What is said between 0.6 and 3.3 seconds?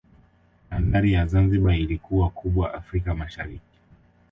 Bandari ya Zanzibar ilikuwa kubwa Afrika